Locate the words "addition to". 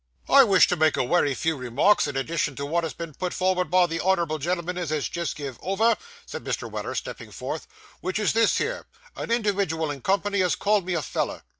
2.17-2.65